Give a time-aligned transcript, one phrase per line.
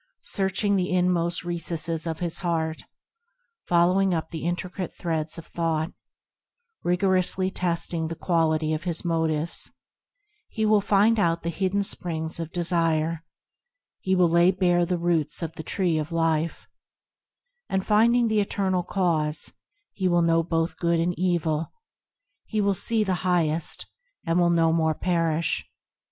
[0.23, 2.85] Searching the inmost recesses of his heart,
[3.67, 5.93] Following up the intricate threads of thought,
[6.83, 9.71] Rigorously testing the quality of his motives,
[10.49, 13.23] He will find out the hidden springs of desire,
[13.99, 16.67] He will lay bare the roots of the tree of life,
[17.69, 19.53] And finding the Eternal Cause,
[19.91, 21.71] he will know both Good and evil,
[22.45, 23.85] He will see the Highest,
[24.25, 25.69] and will no more perish.